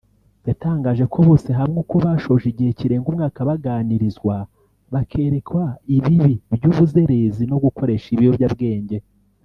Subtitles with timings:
[0.47, 4.35] yatangaje ko bose hamwe uko bashoje igihe kirenga umwaka baganirizwa
[4.93, 5.63] bakerekwa
[5.95, 8.97] ibibi by’ubuzerezi no gukoresha ibiyobyabwenge